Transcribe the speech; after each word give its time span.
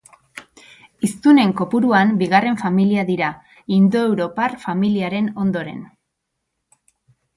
Hiztunen 1.07 1.51
kopuruan 1.59 2.15
bigarren 2.23 2.57
familia 2.63 3.03
dira, 3.11 3.29
indoeuropar 3.77 4.57
familiaren 4.65 5.29
ondoren. 5.45 5.89